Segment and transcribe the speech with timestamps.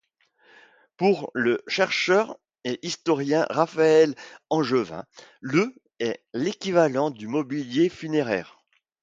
[0.97, 4.15] Pour le chercheur et historien Raphaël
[4.49, 5.05] Angevin,
[5.41, 8.57] le est l'équivalent du mobilier funéraire.